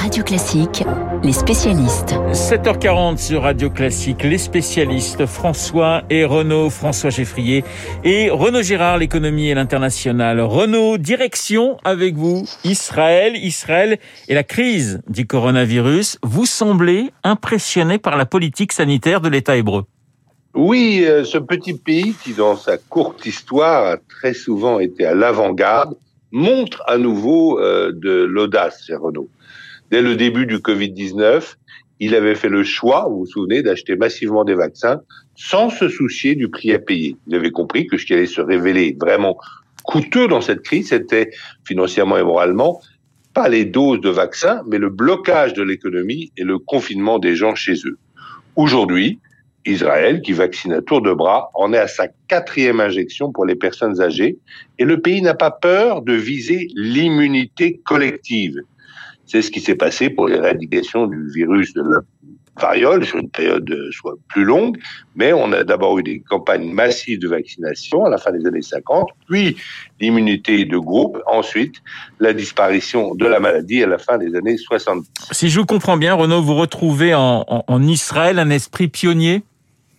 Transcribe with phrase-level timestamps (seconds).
[0.00, 0.82] Radio Classique,
[1.22, 2.14] les spécialistes.
[2.32, 7.64] 7h40 sur Radio Classique, les spécialistes François et Renaud, François Geffrier
[8.02, 10.40] et Renaud Gérard, l'économie et l'international.
[10.40, 16.16] Renaud, direction avec vous, Israël, Israël et la crise du coronavirus.
[16.22, 19.84] Vous semblez impressionné par la politique sanitaire de l'État hébreu.
[20.54, 25.14] Oui, euh, ce petit pays qui, dans sa courte histoire, a très souvent été à
[25.14, 25.94] l'avant-garde,
[26.32, 29.28] montre à nouveau euh, de l'audace chez Renault.
[29.90, 31.56] Dès le début du Covid-19,
[31.98, 35.00] il avait fait le choix, vous vous souvenez, d'acheter massivement des vaccins
[35.36, 37.16] sans se soucier du prix à payer.
[37.26, 39.36] Il avait compris que ce qui allait se révéler vraiment
[39.84, 41.30] coûteux dans cette crise, c'était
[41.64, 42.80] financièrement et moralement
[43.32, 47.54] pas les doses de vaccins, mais le blocage de l'économie et le confinement des gens
[47.54, 47.98] chez eux.
[48.56, 49.20] Aujourd'hui,
[49.66, 53.54] Israël, qui vaccine à tour de bras, en est à sa quatrième injection pour les
[53.54, 54.38] personnes âgées,
[54.78, 58.56] et le pays n'a pas peur de viser l'immunité collective.
[59.30, 62.00] C'est ce qui s'est passé pour l'éradication du virus de la
[62.60, 64.76] variole sur une période soit plus longue,
[65.14, 68.60] mais on a d'abord eu des campagnes massives de vaccination à la fin des années
[68.60, 69.56] 50, puis
[70.00, 71.76] l'immunité de groupe, ensuite
[72.18, 75.04] la disparition de la maladie à la fin des années 60.
[75.30, 79.44] Si je vous comprends bien, Renaud, vous retrouvez en Israël un esprit pionnier?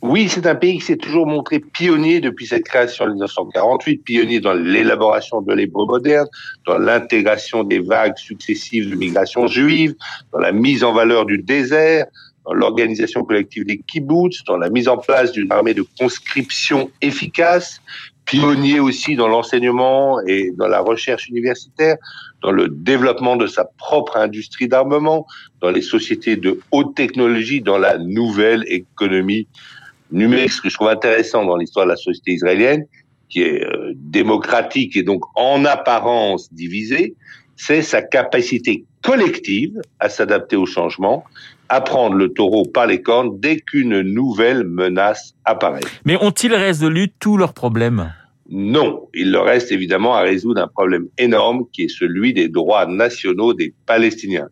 [0.00, 4.38] Oui, c'est un pays qui s'est toujours montré pionnier depuis sa création en 1948, pionnier
[4.38, 6.28] dans l'élaboration de l'hébreu moderne,
[6.66, 9.94] dans l'intégration des vagues successives de migration juive,
[10.32, 12.06] dans la mise en valeur du désert,
[12.46, 17.80] dans l'organisation collective des kibbutz, dans la mise en place d'une armée de conscription efficace,
[18.24, 21.96] pionnier aussi dans l'enseignement et dans la recherche universitaire,
[22.42, 25.26] dans le développement de sa propre industrie d'armement,
[25.60, 29.48] dans les sociétés de haute technologie, dans la nouvelle économie
[30.10, 32.84] numérique, ce que je trouve intéressant dans l'histoire de la société israélienne,
[33.28, 37.14] qui est euh, démocratique et donc en apparence divisée,
[37.56, 41.24] c'est sa capacité collective à s'adapter au changement,
[41.68, 45.80] à prendre le taureau par les cornes dès qu'une nouvelle menace apparaît.
[46.04, 48.12] Mais ont-ils résolu tous leurs problèmes?
[48.50, 52.86] Non, il leur reste évidemment à résoudre un problème énorme qui est celui des droits
[52.86, 54.48] nationaux des Palestiniens.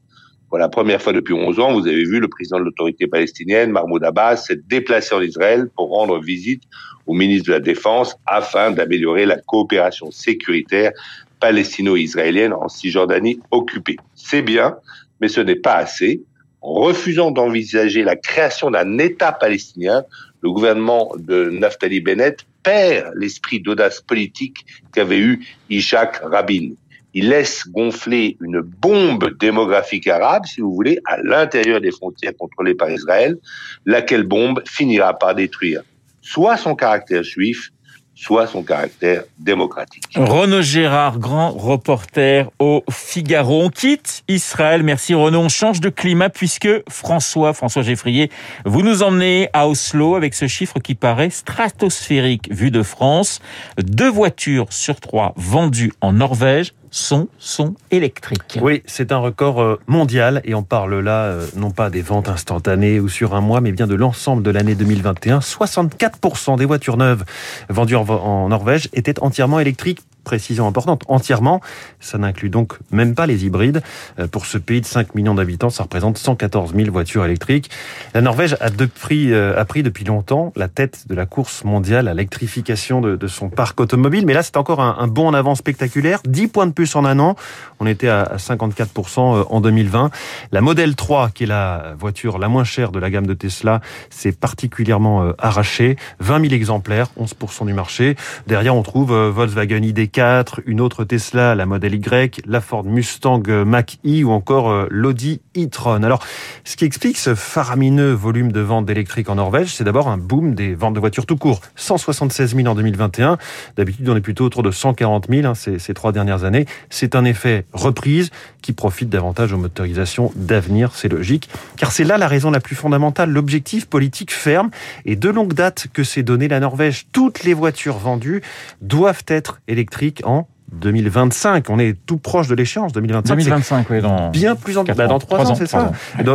[0.49, 3.73] Pour la première fois depuis 11 ans, vous avez vu le président de l'autorité palestinienne,
[3.73, 6.63] Mahmoud Abbas, s'être déplacé en Israël pour rendre visite
[7.07, 10.93] au ministre de la Défense afin d'améliorer la coopération sécuritaire
[11.41, 13.97] palestino-israélienne en Cisjordanie occupée.
[14.15, 14.77] C'est bien,
[15.21, 16.23] mais ce n'est pas assez.
[16.61, 20.05] En refusant d'envisager la création d'un État palestinien,
[20.43, 26.71] le gouvernement de Naftali Bennett perd l'esprit d'audace politique qu'avait eu Ishaq Rabin
[27.17, 32.75] il laisse gonfler une bombe démographique arabe, si vous voulez, à l'intérieur des frontières contrôlées
[32.75, 33.39] par Israël,
[33.87, 35.81] laquelle bombe finira par détruire
[36.21, 37.71] soit son caractère juif,
[38.15, 40.05] soit son caractère démocratique.
[40.15, 43.63] Renaud Gérard, grand reporter au Figaro.
[43.63, 44.83] On quitte Israël.
[44.83, 45.41] Merci Renaud.
[45.41, 48.31] On change de climat puisque François, François Geffrier,
[48.65, 53.41] vous nous emmenez à Oslo avec ce chiffre qui paraît stratosphérique vu de France.
[53.79, 58.59] Deux voitures sur trois vendues en Norvège sont, sont électriques.
[58.61, 62.29] Oui, c'est un record euh, mondial et on parle là euh, non pas des ventes
[62.29, 65.41] instantanées ou sur un mois, mais bien de l'ensemble de l'année 2021.
[65.41, 67.25] 64% des voitures neuves
[67.69, 71.63] vendues en Norvège étaient entièrement électriques précision importante, entièrement.
[72.01, 73.83] Ça n'inclut donc même pas les hybrides.
[74.19, 77.71] Euh, pour ce pays de 5 millions d'habitants, ça représente 114 000 voitures électriques.
[78.13, 82.13] La Norvège a, pris, a pris depuis longtemps la tête de la course mondiale à
[82.15, 84.27] l'électrification de, son parc automobile.
[84.27, 86.21] Mais là, c'est encore un, un bond en avant spectaculaire.
[86.27, 87.37] 10 points de plus en un an.
[87.81, 90.11] On était à 54% euh, en 2020.
[90.53, 93.81] La Model 3, qui est la voiture la moins chère de la gamme de Tesla,
[94.11, 95.97] s'est particulièrement euh, arrachée.
[96.21, 98.17] 20 000 exemplaires, 11% du marché.
[98.47, 99.83] Derrière, on trouve euh, Volkswagen
[100.17, 106.03] ID4, une autre Tesla, la Model Y, la Ford Mustang Mach-E ou encore l'Audi e-tron.
[106.03, 106.25] Alors,
[106.65, 110.55] ce qui explique ce faramineux volume de ventes d'électriques en Norvège, c'est d'abord un boom
[110.55, 111.61] des ventes de voitures tout court.
[111.77, 113.39] 176 000 en 2021.
[113.77, 116.67] D'habitude, on est plutôt autour de 140 000 hein, ces, ces trois dernières années.
[116.89, 118.31] C'est un effet reprise
[118.63, 122.75] qui profite davantage aux motorisations d'avenir, c'est logique, car c'est là la raison la plus
[122.75, 124.71] fondamentale, l'objectif politique ferme
[125.05, 127.07] et de longue date que s'est donné la Norvège.
[127.13, 128.43] Toutes les voitures vendues
[128.81, 131.71] doivent être électriques en 2025.
[131.71, 132.93] On est tout proche de l'échéance.
[132.93, 135.93] 2025, 2025 oui, dans bien plus bah, dans trois ans, c'est ça.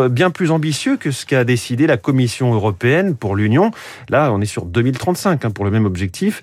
[0.09, 3.71] Bien plus ambitieux que ce qu'a décidé la Commission européenne pour l'Union.
[4.09, 6.41] Là, on est sur 2035 hein, pour le même objectif.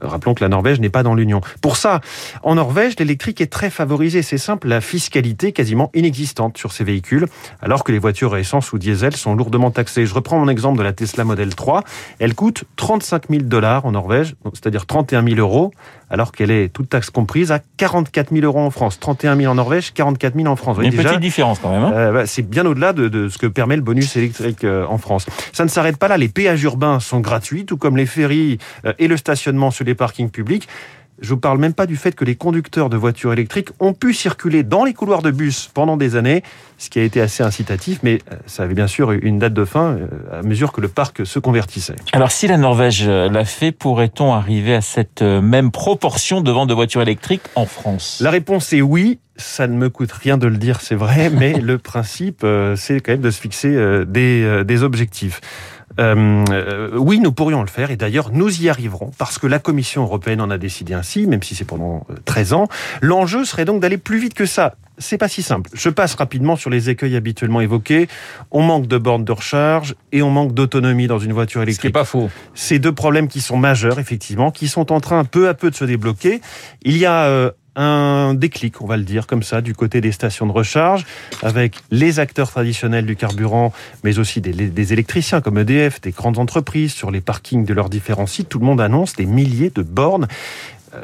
[0.00, 1.40] Rappelons que la Norvège n'est pas dans l'Union.
[1.60, 2.00] Pour ça,
[2.42, 4.22] en Norvège, l'électrique est très favorisé.
[4.22, 7.26] C'est simple, la fiscalité quasiment inexistante sur ces véhicules,
[7.62, 10.06] alors que les voitures à essence ou diesel sont lourdement taxées.
[10.06, 11.84] Je reprends mon exemple de la Tesla Model 3.
[12.18, 15.72] Elle coûte 35 000 dollars en Norvège, c'est-à-dire 31 000 euros,
[16.14, 19.56] alors qu'elle est toute taxe comprise à 44 000 euros en France, 31 000 en
[19.56, 20.78] Norvège, 44 000 en France.
[20.80, 21.82] Une petite différence quand même.
[21.82, 24.86] Hein euh, bah, c'est bien au-delà de, de, ce que permet le bonus électrique euh,
[24.86, 25.26] en France.
[25.52, 26.16] Ça ne s'arrête pas là.
[26.16, 29.96] Les péages urbains sont gratuits, tout comme les ferries euh, et le stationnement sur les
[29.96, 30.68] parkings publics.
[31.20, 34.12] Je vous parle même pas du fait que les conducteurs de voitures électriques ont pu
[34.12, 36.42] circuler dans les couloirs de bus pendant des années,
[36.76, 39.64] ce qui a été assez incitatif, mais euh, ça avait bien sûr une date de
[39.64, 41.96] fin euh, à mesure que le parc se convertissait.
[42.12, 46.68] Alors si la Norvège euh, l'a fait, pourrait-on arriver à cette même proportion de vente
[46.68, 48.18] de voitures électriques en France?
[48.20, 49.20] La réponse est oui.
[49.36, 52.46] Ça ne me coûte rien de le dire, c'est vrai, mais le principe,
[52.76, 55.40] c'est quand même de se fixer des, des objectifs.
[56.00, 59.58] Euh, euh, oui, nous pourrions le faire et d'ailleurs nous y arriverons parce que la
[59.58, 62.68] Commission européenne en a décidé ainsi, même si c'est pendant 13 euh, ans.
[63.00, 64.74] L'enjeu serait donc d'aller plus vite que ça.
[64.98, 65.70] C'est pas si simple.
[65.74, 68.08] Je passe rapidement sur les écueils habituellement évoqués.
[68.52, 71.82] On manque de bornes de recharge et on manque d'autonomie dans une voiture électrique.
[71.82, 72.30] Ce qui pas faux.
[72.54, 75.74] Ces deux problèmes qui sont majeurs, effectivement, qui sont en train peu à peu de
[75.74, 76.40] se débloquer.
[76.82, 80.12] Il y a euh, un déclic, on va le dire comme ça, du côté des
[80.12, 81.04] stations de recharge,
[81.42, 83.72] avec les acteurs traditionnels du carburant,
[84.02, 88.26] mais aussi des, électriciens comme EDF, des grandes entreprises sur les parkings de leurs différents
[88.26, 88.48] sites.
[88.48, 90.28] Tout le monde annonce des milliers de bornes.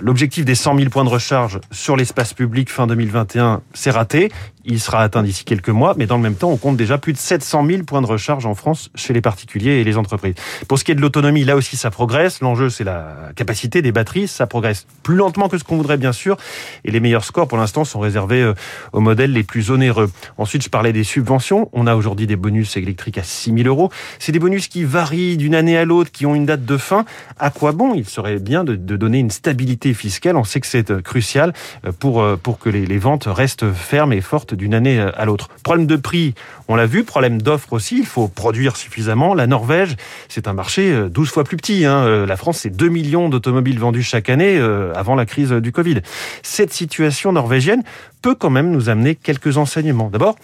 [0.00, 4.30] L'objectif des 100 000 points de recharge sur l'espace public fin 2021, c'est raté.
[4.66, 7.14] Il sera atteint d'ici quelques mois, mais dans le même temps, on compte déjà plus
[7.14, 10.34] de 700 000 points de recharge en France chez les particuliers et les entreprises.
[10.68, 12.40] Pour ce qui est de l'autonomie, là aussi, ça progresse.
[12.42, 14.28] L'enjeu, c'est la capacité des batteries.
[14.28, 16.36] Ça progresse plus lentement que ce qu'on voudrait, bien sûr.
[16.84, 18.54] Et les meilleurs scores, pour l'instant, sont réservés euh,
[18.92, 20.10] aux modèles les plus onéreux.
[20.36, 21.70] Ensuite, je parlais des subventions.
[21.72, 23.90] On a aujourd'hui des bonus électriques à 6 000 euros.
[24.18, 27.06] C'est des bonus qui varient d'une année à l'autre, qui ont une date de fin.
[27.38, 27.94] À quoi bon?
[27.94, 30.36] Il serait bien de, donner une stabilité fiscale.
[30.36, 31.54] On sait que c'est euh, crucial
[31.86, 35.48] euh, pour, pour que les ventes restent fermes et fortes d'une année à l'autre.
[35.62, 36.34] Problème de prix,
[36.68, 39.34] on l'a vu, problème d'offre aussi, il faut produire suffisamment.
[39.34, 39.96] La Norvège,
[40.28, 41.84] c'est un marché 12 euh, fois plus petit.
[41.84, 42.04] Hein.
[42.04, 45.72] Euh, la France, c'est 2 millions d'automobiles vendus chaque année euh, avant la crise du
[45.72, 46.00] Covid.
[46.42, 47.82] Cette situation norvégienne
[48.22, 50.10] peut quand même nous amener quelques enseignements.
[50.10, 50.36] D'abord,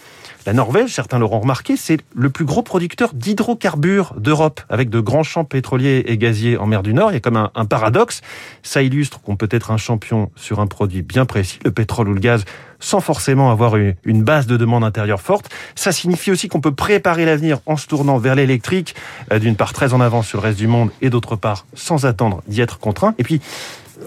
[0.45, 5.23] la Norvège, certains l'auront remarqué, c'est le plus gros producteur d'hydrocarbures d'Europe, avec de grands
[5.23, 7.11] champs pétroliers et gaziers en mer du Nord.
[7.11, 8.21] Il y a comme un, un paradoxe.
[8.63, 12.13] Ça illustre qu'on peut être un champion sur un produit bien précis, le pétrole ou
[12.13, 12.45] le gaz,
[12.79, 15.49] sans forcément avoir une base de demande intérieure forte.
[15.75, 18.95] Ça signifie aussi qu'on peut préparer l'avenir en se tournant vers l'électrique,
[19.31, 22.05] euh, d'une part très en avance sur le reste du monde et d'autre part sans
[22.05, 23.15] attendre d'y être contraint.
[23.17, 23.41] Et puis,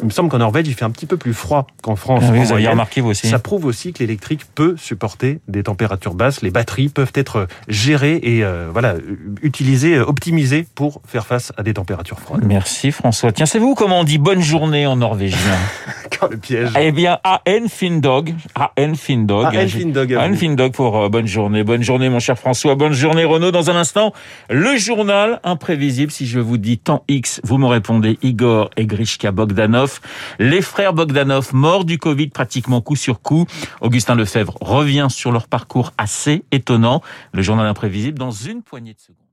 [0.00, 2.22] il me semble qu'en Norvège, il fait un petit peu plus froid qu'en France.
[2.26, 3.28] Ah vous avez remarqué vous aussi.
[3.28, 6.42] Ça prouve aussi que l'électrique peut supporter des températures basses.
[6.42, 8.94] Les batteries peuvent être gérées et euh, voilà
[9.42, 12.44] utilisées, optimisées pour faire face à des températures froides.
[12.44, 13.32] Merci François.
[13.32, 15.38] Tiens, c'est vous comment on dit bonne journée en norvégien?
[16.18, 16.70] Quand le piège.
[16.78, 17.68] Eh bien, A.N.
[17.68, 18.34] Findog.
[18.54, 18.96] A.N.
[18.96, 19.46] Findog.
[19.46, 19.68] A.N.
[19.68, 20.14] Findog.
[20.14, 20.36] A.N.
[20.36, 21.62] Findog pour euh, bonne journée.
[21.62, 22.74] Bonne journée, mon cher François.
[22.74, 23.50] Bonne journée, Renaud.
[23.50, 24.12] Dans un instant,
[24.48, 26.10] le journal imprévisible.
[26.10, 29.30] Si je vous dis temps X, vous me répondez Igor et Grishka
[30.38, 33.46] Les frères Bogdanov, morts du Covid pratiquement coup sur coup.
[33.80, 37.02] Augustin Lefebvre revient sur leur parcours assez étonnant.
[37.32, 39.29] Le journal imprévisible dans une poignée de secondes.